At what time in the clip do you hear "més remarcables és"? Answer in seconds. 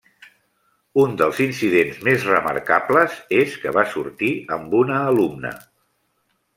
2.09-3.61